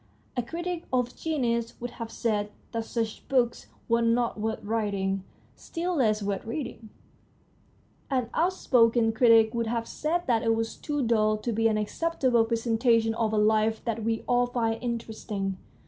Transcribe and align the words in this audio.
A 0.35 0.41
critic 0.41 0.85
of 0.91 1.15
genius 1.15 1.79
would 1.79 1.91
have 1.91 2.09
said 2.11 2.49
that 2.71 2.85
such 2.85 3.27
books 3.29 3.67
were 3.87 4.01
not 4.01 4.39
worth 4.39 4.63
writing, 4.63 5.23
still 5.55 5.97
less 5.97 6.23
worth 6.23 6.43
reading. 6.43 6.89
An 8.09 8.27
out 8.33 8.49
THE 8.49 8.57
STORY 8.57 8.83
OF 8.87 8.89
A 8.89 8.89
BOOK 8.89 8.95
137 8.95 9.13
spoken 9.13 9.13
critic 9.13 9.53
would 9.53 9.67
have 9.67 9.87
said 9.87 10.25
that 10.25 10.41
it 10.41 10.55
was 10.55 10.75
too 10.75 11.03
dull 11.05 11.37
to 11.37 11.51
be 11.51 11.67
an 11.67 11.77
acceptable 11.77 12.45
presentation 12.45 13.13
of 13.13 13.31
a 13.31 13.37
life 13.37 13.85
that 13.85 14.03
we 14.03 14.23
all 14.27 14.47
find 14.47 14.81
interesting. 14.81 15.57